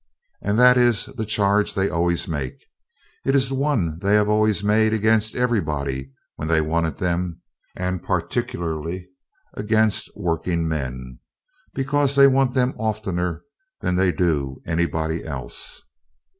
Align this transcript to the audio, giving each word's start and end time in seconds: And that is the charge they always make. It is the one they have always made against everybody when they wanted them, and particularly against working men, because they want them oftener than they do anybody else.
And 0.41 0.57
that 0.57 0.77
is 0.79 1.05
the 1.05 1.27
charge 1.27 1.75
they 1.75 1.87
always 1.87 2.27
make. 2.27 2.57
It 3.23 3.35
is 3.35 3.49
the 3.49 3.53
one 3.53 3.99
they 3.99 4.15
have 4.15 4.29
always 4.29 4.63
made 4.63 4.93
against 4.93 5.35
everybody 5.35 6.11
when 6.37 6.47
they 6.47 6.59
wanted 6.59 6.97
them, 6.97 7.41
and 7.75 8.01
particularly 8.01 9.07
against 9.53 10.09
working 10.17 10.67
men, 10.67 11.19
because 11.75 12.15
they 12.15 12.25
want 12.25 12.55
them 12.55 12.73
oftener 12.79 13.43
than 13.81 13.95
they 13.95 14.11
do 14.11 14.59
anybody 14.65 15.23
else. 15.23 15.83